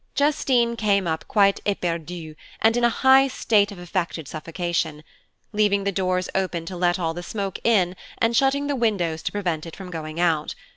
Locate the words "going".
9.91-10.19